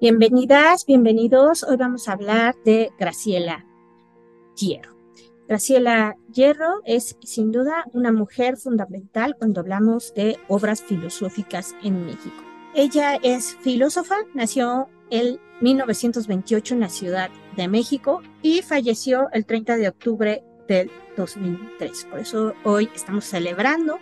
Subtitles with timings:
[0.00, 1.64] Bienvenidas, bienvenidos.
[1.64, 3.66] Hoy vamos a hablar de Graciela
[4.56, 4.96] Hierro.
[5.48, 12.44] Graciela Hierro es sin duda una mujer fundamental cuando hablamos de obras filosóficas en México.
[12.74, 19.76] Ella es filósofa, nació en 1928 en la Ciudad de México y falleció el 30
[19.76, 22.06] de octubre del 2003.
[22.10, 23.98] Por eso hoy estamos celebrando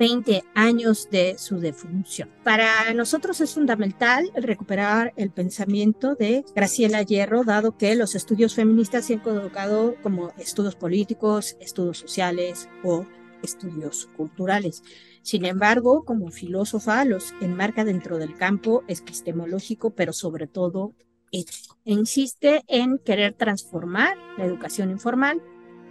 [0.00, 2.30] 20 años de su defunción.
[2.42, 9.04] Para nosotros es fundamental recuperar el pensamiento de Graciela Hierro, dado que los estudios feministas
[9.04, 13.04] se han colocado como estudios políticos, estudios sociales o
[13.42, 14.82] estudios culturales.
[15.22, 20.94] Sin embargo, como filósofa, los enmarca dentro del campo epistemológico, pero sobre todo
[21.30, 21.78] ético.
[21.84, 25.40] E insiste en querer transformar la educación informal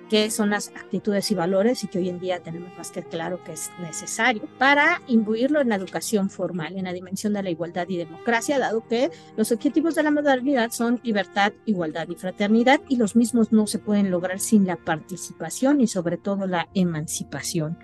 [0.09, 3.43] qué son las actitudes y valores y que hoy en día tenemos más que claro
[3.43, 7.87] que es necesario para imbuirlo en la educación formal, en la dimensión de la igualdad
[7.87, 12.97] y democracia, dado que los objetivos de la modernidad son libertad, igualdad y fraternidad y
[12.97, 17.77] los mismos no se pueden lograr sin la participación y sobre todo la emancipación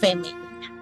[0.00, 0.75] femenina.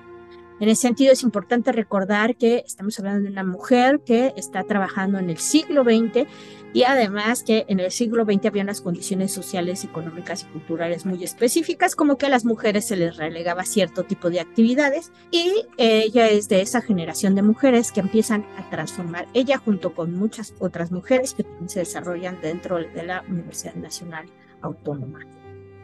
[0.65, 5.19] En ese sentido, es importante recordar que estamos hablando de una mujer que está trabajando
[5.19, 6.27] en el siglo XX
[6.73, 11.23] y además que en el siglo XX había unas condiciones sociales, económicas y culturales muy
[11.23, 16.31] específicas, como que a las mujeres se les relegaba cierto tipo de actividades y ella
[16.31, 20.91] es de esa generación de mujeres que empiezan a transformar, ella junto con muchas otras
[20.91, 24.31] mujeres que se desarrollan dentro de la Universidad Nacional
[24.63, 25.27] Autónoma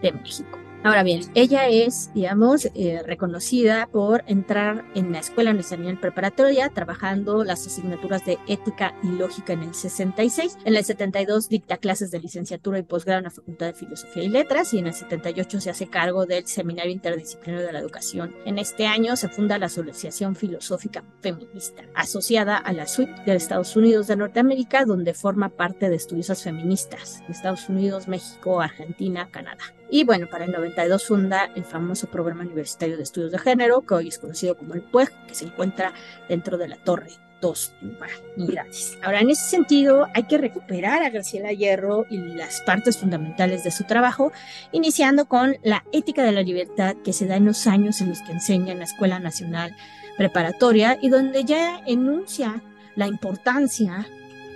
[0.01, 0.70] de México.
[0.83, 7.45] Ahora bien, ella es, digamos, eh, reconocida por entrar en la Escuela Nacional Preparatoria, trabajando
[7.45, 10.57] las asignaturas de Ética y Lógica en el 66.
[10.65, 14.31] En el 72 dicta clases de licenciatura y posgrado en la Facultad de Filosofía y
[14.31, 18.35] Letras y en el 78 se hace cargo del Seminario Interdisciplinario de la Educación.
[18.47, 23.77] En este año se funda la Asociación Filosófica Feminista, asociada a la SUIT de Estados
[23.77, 29.75] Unidos de Norteamérica, donde forma parte de estudiosas feministas de Estados Unidos, México, Argentina, Canadá.
[29.91, 33.95] Y bueno, para el 92 funda el famoso Programa Universitario de Estudios de Género, que
[33.95, 35.93] hoy es conocido como el PUEG, que se encuentra
[36.29, 38.99] dentro de la Torre 2 Humanidades.
[39.03, 43.71] Ahora, en ese sentido, hay que recuperar a Graciela Hierro y las partes fundamentales de
[43.71, 44.33] su trabajo,
[44.73, 48.21] iniciando con la ética de la libertad que se da en los años en los
[48.23, 49.75] que enseña en la Escuela Nacional
[50.17, 52.63] Preparatoria y donde ya enuncia
[52.95, 54.07] la importancia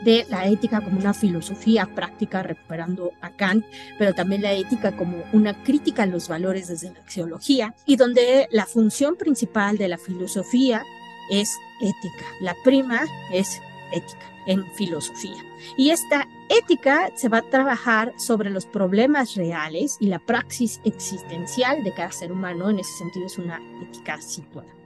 [0.05, 3.65] de la ética como una filosofía práctica, recuperando a Kant,
[3.99, 8.49] pero también la ética como una crítica a los valores desde la axiología, y donde
[8.51, 10.83] la función principal de la filosofía
[11.31, 11.51] es
[11.81, 12.25] ética.
[12.41, 13.01] La prima
[13.33, 13.61] es
[13.93, 15.43] ética en filosofía.
[15.77, 21.83] Y esta ética se va a trabajar sobre los problemas reales y la praxis existencial
[21.83, 22.69] de cada ser humano.
[22.69, 24.84] En ese sentido es una ética situada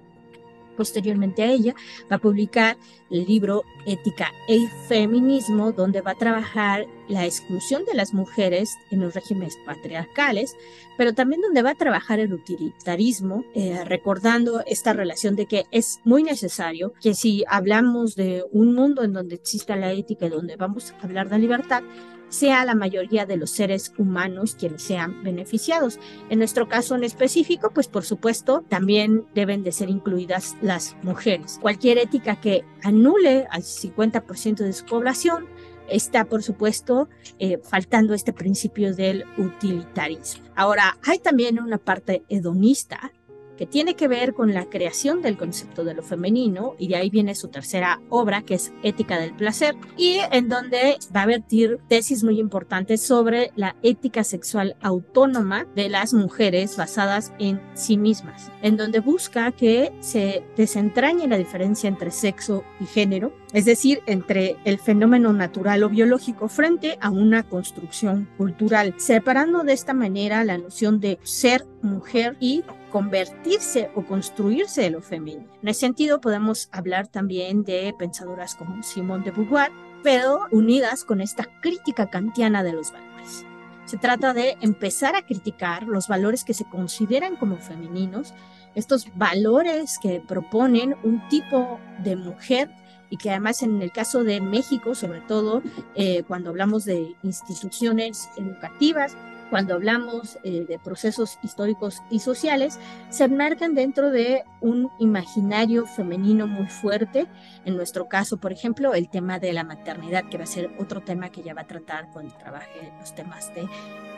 [0.79, 1.75] posteriormente a ella,
[2.11, 2.79] va a publicar
[3.11, 9.01] el libro Ética e Feminismo, donde va a trabajar la exclusión de las mujeres en
[9.01, 10.57] los regímenes patriarcales,
[10.97, 16.01] pero también donde va a trabajar el utilitarismo, eh, recordando esta relación de que es
[16.05, 20.57] muy necesario que si hablamos de un mundo en donde exista la ética y donde
[20.57, 21.83] vamos a hablar de libertad,
[22.29, 25.99] sea la mayoría de los seres humanos quienes sean beneficiados.
[26.31, 31.59] En nuestro caso en específico, pues por supuesto, también deben de ser incluidas las mujeres.
[31.61, 35.47] Cualquier ética que anule al 50% de su población
[35.89, 37.09] está, por supuesto,
[37.39, 40.45] eh, faltando este principio del utilitarismo.
[40.55, 43.13] Ahora, hay también una parte hedonista
[43.59, 47.11] que tiene que ver con la creación del concepto de lo femenino, y de ahí
[47.11, 51.81] viene su tercera obra, que es Ética del Placer, y en donde va a vertir
[51.89, 58.51] tesis muy importantes sobre la ética sexual autónoma de las mujeres basadas en sí mismas,
[58.63, 64.57] en donde busca que se desentrañe la diferencia entre sexo y género, es decir, entre
[64.65, 70.59] el fenómeno natural o biológico frente a una construcción cultural, separando de esta manera la
[70.59, 75.47] noción de ser mujer y convertirse o construirse de lo femenino.
[75.63, 79.71] En ese sentido, podemos hablar también de pensadoras como Simone de Beauvoir,
[80.03, 83.45] pero unidas con esta crítica kantiana de los valores.
[83.85, 88.35] Se trata de empezar a criticar los valores que se consideran como femeninos,
[88.75, 92.71] estos valores que proponen un tipo de mujer
[93.11, 95.63] y que además en el caso de México, sobre todo
[95.95, 99.17] eh, cuando hablamos de instituciones educativas,
[99.51, 102.79] cuando hablamos eh, de procesos históricos y sociales,
[103.11, 107.27] se enmarcan dentro de un imaginario femenino muy fuerte.
[107.65, 111.01] En nuestro caso, por ejemplo, el tema de la maternidad, que va a ser otro
[111.01, 113.69] tema que ya va a tratar cuando trabaje los temas de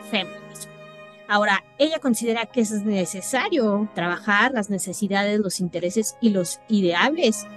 [0.09, 0.71] feminismo.
[1.27, 7.47] Ahora, ella considera que es necesario trabajar las necesidades, los intereses y los ideales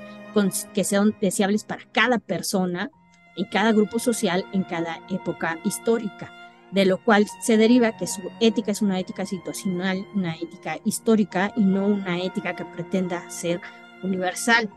[0.73, 2.91] que sean deseables para cada persona,
[3.37, 6.44] en cada grupo social, en cada época histórica
[6.75, 11.53] de lo cual se deriva que su ética es una ética situacional, una ética histórica
[11.57, 13.61] y no una ética que pretenda ser
[14.03, 14.69] universal.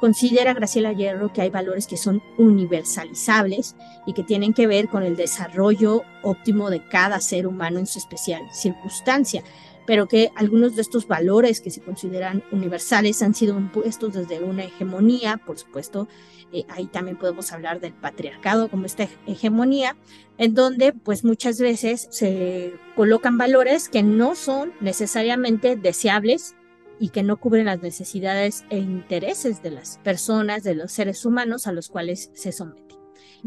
[0.00, 3.76] Considera Graciela Hierro que hay valores que son universalizables
[4.06, 7.98] y que tienen que ver con el desarrollo óptimo de cada ser humano en su
[7.98, 9.44] especial circunstancia,
[9.86, 14.64] pero que algunos de estos valores que se consideran universales han sido impuestos desde una
[14.64, 16.08] hegemonía, por supuesto,
[16.52, 19.96] eh, ahí también podemos hablar del patriarcado como esta hegemonía,
[20.38, 26.54] en donde pues muchas veces se colocan valores que no son necesariamente deseables
[26.98, 31.66] y que no cubren las necesidades e intereses de las personas, de los seres humanos
[31.66, 32.98] a los cuales se someten.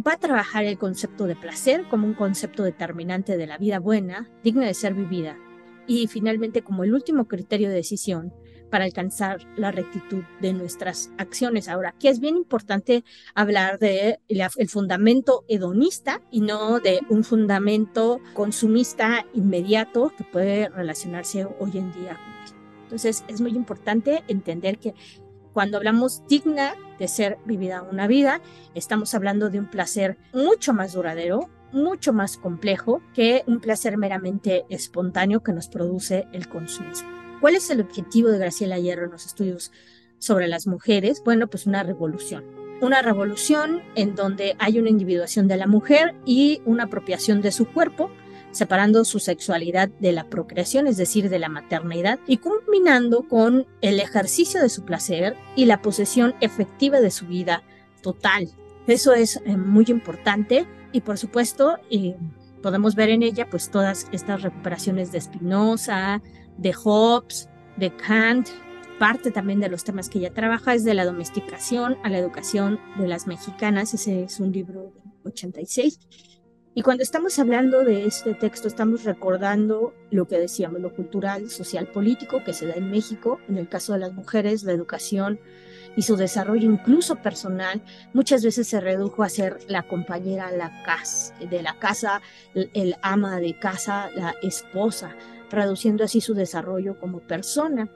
[0.05, 4.29] Va a trabajar el concepto de placer como un concepto determinante de la vida buena,
[4.43, 5.37] digna de ser vivida,
[5.87, 8.33] y finalmente como el último criterio de decisión,
[8.69, 11.69] para alcanzar la rectitud de nuestras acciones.
[11.69, 13.03] Ahora, que es bien importante
[13.33, 21.47] hablar de el fundamento hedonista y no de un fundamento consumista inmediato que puede relacionarse
[21.59, 22.19] hoy en día.
[22.83, 24.93] Entonces, es muy importante entender que
[25.53, 28.41] cuando hablamos digna de ser vivida una vida,
[28.73, 34.65] estamos hablando de un placer mucho más duradero, mucho más complejo que un placer meramente
[34.69, 37.09] espontáneo que nos produce el consumismo.
[37.41, 39.71] ¿Cuál es el objetivo de Graciela Hierro en los estudios
[40.17, 41.21] sobre las mujeres?
[41.23, 42.43] Bueno, pues una revolución.
[42.81, 47.67] Una revolución en donde hay una individuación de la mujer y una apropiación de su
[47.67, 48.09] cuerpo,
[48.51, 53.99] separando su sexualidad de la procreación, es decir, de la maternidad, y culminando con el
[53.99, 57.63] ejercicio de su placer y la posesión efectiva de su vida
[58.01, 58.49] total.
[58.87, 60.65] Eso es eh, muy importante
[60.95, 62.15] y por supuesto eh,
[62.61, 66.21] podemos ver en ella pues todas estas recuperaciones de Spinoza,
[66.57, 68.47] de Hobbes, de Kant.
[68.97, 72.79] Parte también de los temas que ella trabaja es de la domesticación a la educación
[72.97, 73.93] de las mexicanas.
[73.93, 74.93] Ese es un libro
[75.23, 75.99] de 86.
[76.75, 81.87] Y cuando estamos hablando de este texto, estamos recordando lo que decíamos, lo cultural, social,
[81.87, 83.39] político que se da en México.
[83.49, 85.39] En el caso de las mujeres, la educación
[85.95, 87.81] y su desarrollo incluso personal
[88.13, 90.57] muchas veces se redujo a ser la compañera de
[91.61, 92.21] la casa,
[92.53, 95.15] el ama de casa, la esposa
[95.49, 97.87] reduciendo así su desarrollo como persona.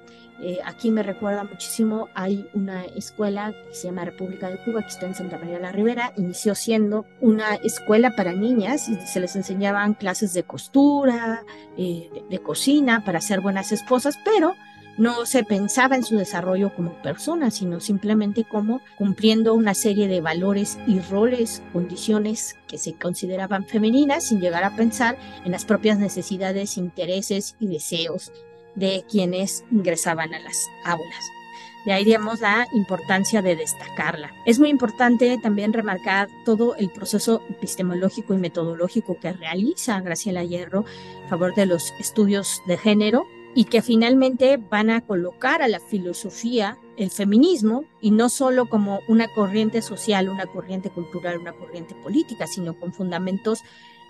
[0.42, 4.88] Eh, aquí me recuerda muchísimo, hay una escuela que se llama República de Cuba, que
[4.88, 9.36] está en Santa María la Ribera, inició siendo una escuela para niñas y se les
[9.36, 11.44] enseñaban clases de costura,
[11.78, 14.56] eh, de, cocina, para ser buenas esposas, pero
[15.00, 20.20] no se pensaba en su desarrollo como persona, sino simplemente como cumpliendo una serie de
[20.20, 26.00] valores y roles, condiciones que se consideraban femeninas, sin llegar a pensar en las propias
[26.00, 28.34] necesidades, intereses y deseos
[28.76, 31.26] de quienes ingresaban a las aulas.
[31.86, 34.34] De ahí digamos la importancia de destacarla.
[34.46, 40.84] Es muy importante también remarcar todo el proceso epistemológico y metodológico que realiza Graciela Hierro
[41.26, 45.80] a favor de los estudios de género y que finalmente van a colocar a la
[45.80, 51.96] filosofía el feminismo y no solo como una corriente social, una corriente cultural, una corriente
[51.96, 53.62] política, sino con fundamentos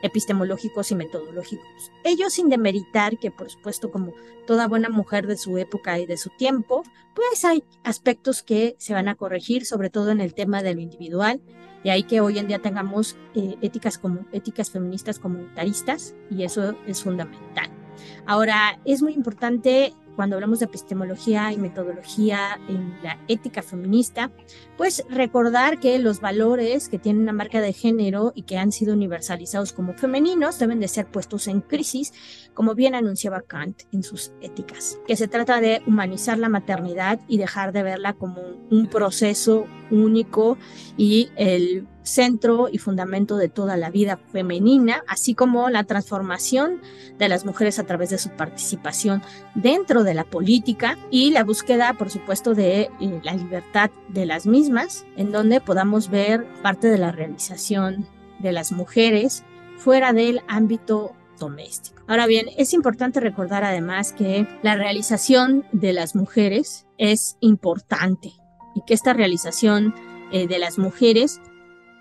[0.02, 1.92] epistemológicos y metodológicos.
[2.04, 4.14] Ellos sin demeritar que, por supuesto, como
[4.48, 8.94] toda buena mujer de su época y de su tiempo, pues hay aspectos que se
[8.94, 11.42] van a corregir, sobre todo en el tema de lo individual,
[11.84, 13.58] de ahí que hoy en día tengamos eh,
[14.02, 17.79] como, éticas feministas comunitaristas, y eso es fundamental.
[18.26, 24.30] Ahora, es muy importante cuando hablamos de epistemología y metodología en la ética feminista,
[24.76, 28.96] pues recordar que los valores que tienen una marca de género y que han sido
[28.96, 32.12] universalizados como femeninos deben de ser puestos en crisis,
[32.54, 37.38] como bien anunciaba Kant en sus éticas, que se trata de humanizar la maternidad y
[37.38, 40.58] dejar de verla como un proceso único
[40.98, 46.82] y el centro y fundamento de toda la vida femenina, así como la transformación
[47.18, 49.22] de las mujeres a través de su participación
[49.56, 54.46] dentro de la política y la búsqueda, por supuesto, de eh, la libertad de las
[54.46, 58.08] mismas, en donde podamos ver parte de la realización
[58.40, 59.44] de las mujeres
[59.78, 62.04] fuera del ámbito doméstico.
[62.08, 68.34] Ahora bien, es importante recordar además que la realización de las mujeres es importante
[68.82, 69.96] que esta realización
[70.32, 71.42] eh, de las mujeres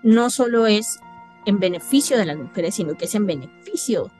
[0.03, 0.99] no solo es
[1.45, 4.11] en beneficio de las mujeres, sino que es en beneficio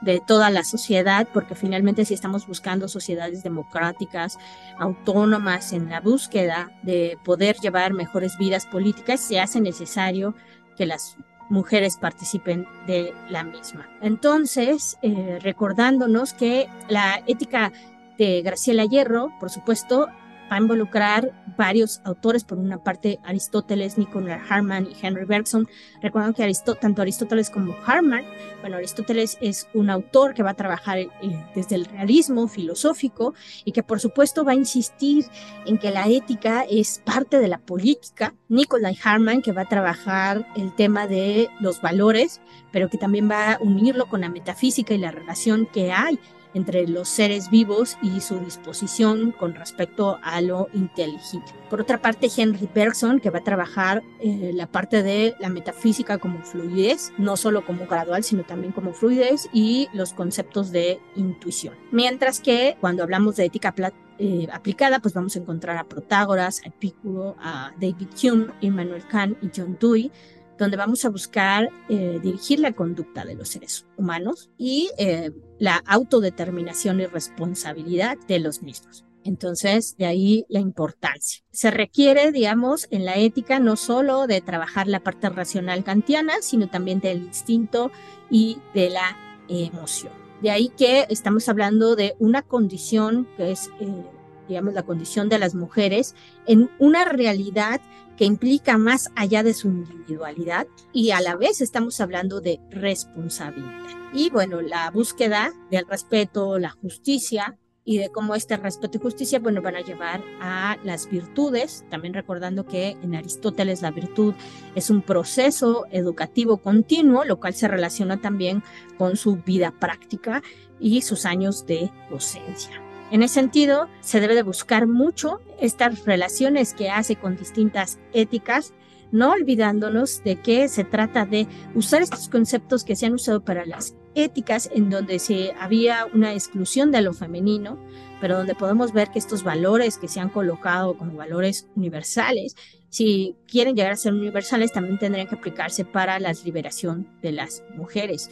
[0.00, 4.38] de toda la sociedad, porque finalmente si estamos buscando sociedades democráticas,
[4.78, 10.34] autónomas, en la búsqueda de poder llevar mejores vidas políticas, se hace necesario
[10.76, 11.16] que las
[11.48, 13.88] mujeres participen de la misma.
[14.00, 17.72] Entonces, eh, recordándonos que la ética
[18.18, 20.08] de Graciela Hierro, por supuesto,
[20.50, 25.68] va a involucrar varios autores, por una parte Aristóteles, Nicolás Harman y Henry Bergson.
[26.02, 28.24] Recuerden que tanto Aristóteles como Harman,
[28.60, 31.10] bueno, Aristóteles es un autor que va a trabajar eh,
[31.54, 33.34] desde el realismo filosófico
[33.64, 35.26] y que por supuesto va a insistir
[35.66, 38.34] en que la ética es parte de la política.
[38.48, 42.40] Nicolás Harman, que va a trabajar el tema de los valores,
[42.72, 46.18] pero que también va a unirlo con la metafísica y la relación que hay
[46.54, 51.48] entre los seres vivos y su disposición con respecto a lo inteligible.
[51.68, 56.18] Por otra parte, Henry Bergson, que va a trabajar eh, la parte de la metafísica
[56.18, 61.74] como fluidez, no solo como gradual, sino también como fluidez y los conceptos de intuición.
[61.90, 63.74] Mientras que cuando hablamos de ética
[64.18, 69.36] eh, aplicada, pues vamos a encontrar a Protágoras, a Epicuro, a David Hume, Immanuel Kant
[69.42, 70.12] y John Dewey,
[70.58, 75.82] donde vamos a buscar eh, dirigir la conducta de los seres humanos y eh, la
[75.86, 79.04] autodeterminación y responsabilidad de los mismos.
[79.24, 81.42] Entonces, de ahí la importancia.
[81.50, 86.68] Se requiere, digamos, en la ética no solo de trabajar la parte racional kantiana, sino
[86.68, 87.90] también del instinto
[88.30, 89.16] y de la
[89.48, 90.12] emoción.
[90.42, 94.04] De ahí que estamos hablando de una condición que es, eh,
[94.48, 96.14] digamos, la condición de las mujeres
[96.46, 97.80] en una realidad
[98.16, 103.86] que implica más allá de su individualidad y a la vez estamos hablando de responsabilidad.
[104.12, 109.38] Y bueno, la búsqueda del respeto, la justicia y de cómo este respeto y justicia,
[109.40, 114.34] bueno, van a llevar a las virtudes, también recordando que en Aristóteles la virtud
[114.74, 118.62] es un proceso educativo continuo, lo cual se relaciona también
[118.96, 120.42] con su vida práctica
[120.80, 122.80] y sus años de docencia.
[123.14, 128.74] En ese sentido, se debe de buscar mucho estas relaciones que hace con distintas éticas,
[129.12, 133.66] no olvidándonos de que se trata de usar estos conceptos que se han usado para
[133.66, 137.78] las éticas en donde se había una exclusión de lo femenino,
[138.20, 142.56] pero donde podemos ver que estos valores que se han colocado como valores universales,
[142.88, 147.62] si quieren llegar a ser universales, también tendrían que aplicarse para la liberación de las
[147.76, 148.28] mujeres.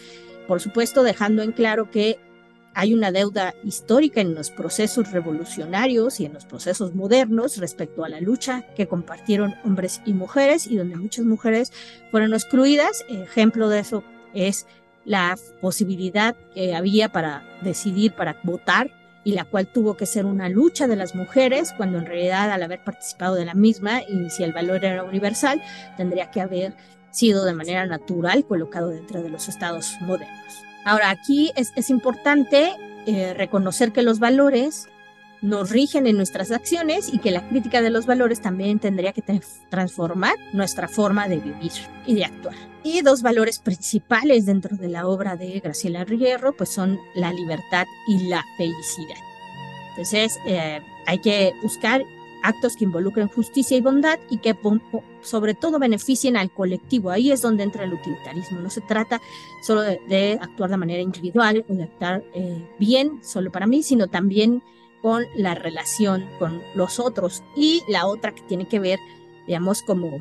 [0.48, 2.18] Por supuesto, dejando en claro que
[2.74, 8.08] hay una deuda histórica en los procesos revolucionarios y en los procesos modernos respecto a
[8.08, 11.72] la lucha que compartieron hombres y mujeres y donde muchas mujeres
[12.10, 13.04] fueron excluidas.
[13.08, 14.66] Ejemplo de eso es
[15.04, 18.90] la posibilidad que había para decidir, para votar,
[19.24, 22.62] y la cual tuvo que ser una lucha de las mujeres, cuando en realidad al
[22.62, 25.62] haber participado de la misma y si el valor era universal,
[25.96, 26.74] tendría que haber
[27.10, 30.71] sido de manera natural colocado dentro de los estados modernos.
[30.84, 32.72] Ahora, aquí es, importante
[33.06, 34.88] eh, reconocer que los valores
[35.42, 39.22] nos rigen en nuestras acciones y que la crítica de los valores también tendría que
[39.68, 41.72] transformar nuestra forma de vivir
[42.06, 42.54] y de actuar.
[42.84, 47.86] Y dos valores principales dentro de la obra de Graciela Riguerro pues son la libertad
[48.08, 49.18] y la felicidad.
[49.90, 52.02] Entonces, eh, hay que buscar
[52.42, 54.56] actos que involucren justicia y bondad y que
[55.22, 57.10] sobre todo beneficien al colectivo.
[57.10, 58.60] Ahí es donde entra el utilitarismo.
[58.60, 59.20] No se trata
[59.62, 64.08] solo de, actuar de manera individual o de actuar eh, bien solo para mí, sino
[64.08, 64.62] también
[65.00, 67.42] con la relación con los otros.
[67.56, 68.98] Y la otra que tiene que ver,
[69.46, 70.18] digamos, como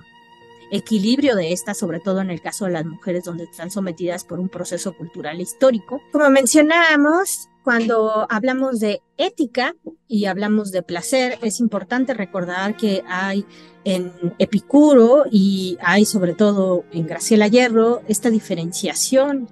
[0.71, 4.39] equilibrio de esta, sobre todo en el caso de las mujeres donde están sometidas por
[4.39, 6.01] un proceso cultural histórico.
[6.11, 9.75] Como mencionábamos, cuando hablamos de ética
[10.07, 13.45] y hablamos de placer, es importante recordar que hay
[13.83, 19.47] en Epicuro y hay sobre todo en Graciela Hierro esta diferenciación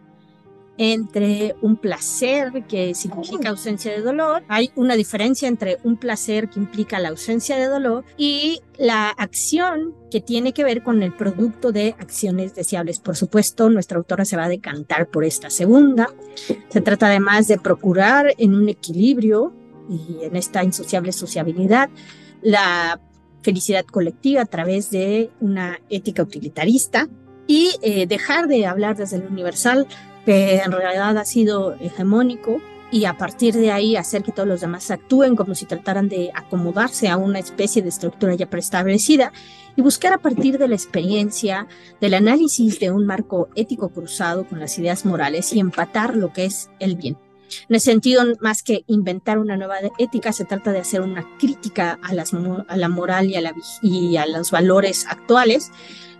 [0.82, 6.58] entre un placer que significa ausencia de dolor, hay una diferencia entre un placer que
[6.58, 11.74] implica la ausencia de dolor y la acción que tiene que ver con el producto
[11.74, 13.00] de acciones deseables.
[13.00, 16.08] Por supuesto, nuestra autora se va a decantar por esta segunda.
[16.70, 19.54] Se trata además de procurar en un equilibrio
[19.90, 21.90] y en esta insociable sociabilidad
[22.42, 23.02] la
[23.42, 27.10] felicidad colectiva a través de una ética utilitarista
[27.48, 29.88] y eh, dejar de hablar desde el universal
[30.26, 32.62] que en realidad ha sido hegemónico
[32.92, 36.32] y a partir de ahí hacer que todos los demás actúen como si trataran de
[36.34, 39.32] acomodarse a una especie de estructura ya preestablecida
[39.76, 41.68] y buscar a partir de la experiencia,
[42.02, 46.46] del análisis de un marco ético cruzado con las ideas morales y empatar lo que
[46.46, 47.18] es el bien.
[47.68, 52.00] En ese sentido, más que inventar una nueva ética, se trata de hacer una crítica
[52.04, 55.72] a, la moral y a, y a los valores actuales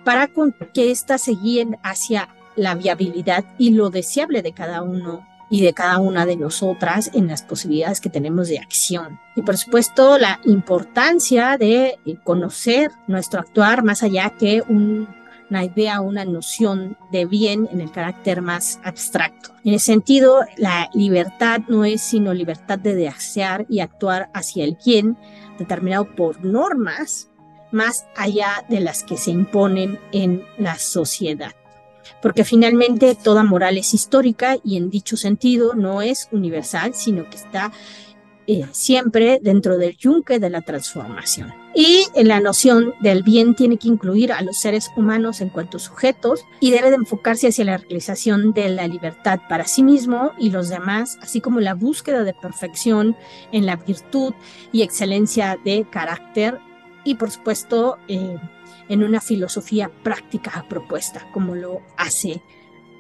[0.04, 0.30] para
[0.74, 5.74] que éstas se guíen hacia la viabilidad y lo deseable de cada uno y de
[5.74, 9.20] cada una de nosotras en las posibilidades que tenemos de acción.
[9.36, 16.26] Y por supuesto la importancia de conocer nuestro actuar más allá que una idea, una
[16.26, 19.50] noción de bien en el carácter más abstracto.
[19.64, 24.78] En ese sentido, la libertad no es sino libertad de desear y actuar hacia el
[24.86, 25.18] bien
[25.58, 27.30] determinado por normas
[27.72, 31.52] más allá de las que se imponen en la sociedad
[32.22, 37.38] porque finalmente toda moral es histórica y en dicho sentido no es universal, sino que
[37.38, 37.72] está
[38.52, 41.54] eh, siempre dentro del yunque de la transformación.
[41.76, 46.44] Y la noción del bien tiene que incluir a los seres humanos en cuanto sujetos
[46.60, 50.68] y debe de enfocarse hacia la realización de la libertad para sí mismo y los
[50.68, 53.16] demás, así como la búsqueda de perfección
[53.52, 54.34] en la virtud
[54.72, 56.58] y excelencia de carácter
[57.04, 58.36] y por supuesto eh,
[58.90, 62.42] en una filosofía práctica propuesta, como lo hace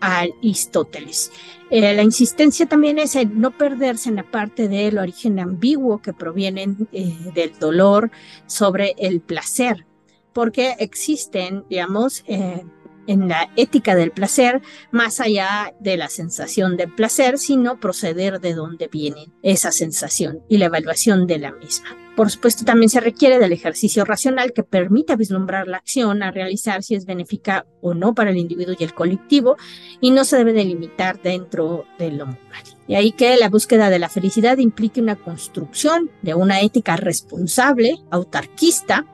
[0.01, 1.31] Aristóteles.
[1.69, 6.13] Eh, la insistencia también es en no perderse en la parte del origen ambiguo que
[6.13, 8.11] proviene eh, del dolor
[8.45, 9.85] sobre el placer,
[10.33, 12.63] porque existen, digamos, eh,
[13.09, 14.61] en la ética del placer,
[14.91, 20.59] más allá de la sensación del placer, sino proceder de dónde viene esa sensación y
[20.59, 21.89] la evaluación de la misma.
[22.15, 26.83] Por supuesto, también se requiere del ejercicio racional que permita vislumbrar la acción a realizar
[26.83, 29.55] si es benéfica o no para el individuo y el colectivo
[30.01, 32.63] y no se debe delimitar dentro de lo moral.
[32.87, 37.99] De ahí que la búsqueda de la felicidad implique una construcción de una ética responsable,
[38.11, 39.05] autarquista,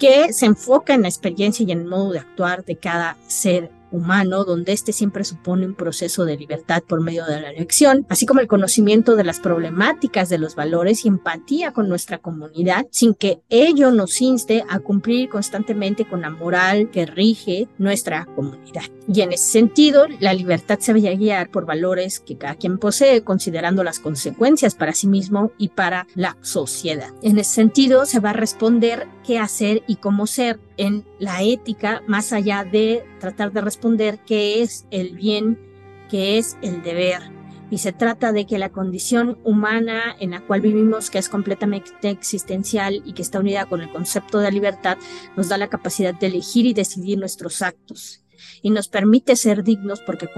[0.00, 3.70] que se enfoca en la experiencia y en el modo de actuar de cada ser
[3.92, 8.26] humano, donde este siempre supone un proceso de libertad por medio de la elección, así
[8.26, 13.14] como el conocimiento de las problemáticas de los valores y empatía con nuestra comunidad, sin
[13.14, 18.82] que ello nos inste a cumplir constantemente con la moral que rige nuestra comunidad.
[19.12, 22.78] Y en ese sentido, la libertad se va a guiar por valores que cada quien
[22.78, 27.10] posee, considerando las consecuencias para sí mismo y para la sociedad.
[27.22, 32.02] En ese sentido, se va a responder qué hacer y cómo ser en la ética,
[32.06, 35.58] más allá de tratar de responder qué es el bien,
[36.08, 37.20] qué es el deber.
[37.70, 42.08] Y se trata de que la condición humana en la cual vivimos, que es completamente
[42.08, 44.96] existencial y que está unida con el concepto de libertad,
[45.36, 48.24] nos da la capacidad de elegir y decidir nuestros actos
[48.62, 50.28] y nos permite ser dignos porque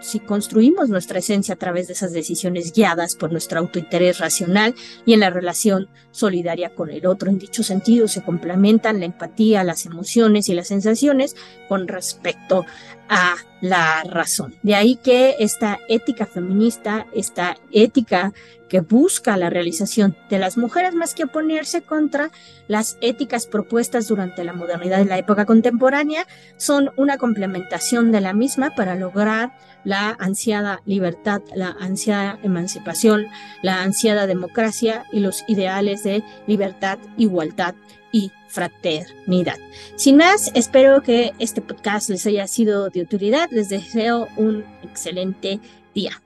[0.00, 5.12] si construimos nuestra esencia a través de esas decisiones guiadas por nuestro autointerés racional y
[5.12, 7.30] en la relación solidaria con el otro.
[7.30, 11.36] En dicho sentido se complementan la empatía, las emociones y las sensaciones
[11.68, 12.64] con respecto
[13.08, 14.54] a la razón.
[14.62, 18.32] De ahí que esta ética feminista, esta ética
[18.68, 22.30] que busca la realización de las mujeres más que oponerse contra
[22.68, 26.24] las éticas propuestas durante la modernidad y la época contemporánea,
[26.56, 29.58] son una complementación de la misma para lograr
[29.90, 33.26] la ansiada libertad, la ansiada emancipación,
[33.60, 37.74] la ansiada democracia y los ideales de libertad, igualdad
[38.12, 39.58] y fraternidad.
[39.96, 43.48] Sin más, espero que este podcast les haya sido de utilidad.
[43.50, 45.58] Les deseo un excelente
[45.92, 46.22] día.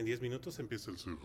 [0.00, 1.18] En 10 minutos empieza el cerro.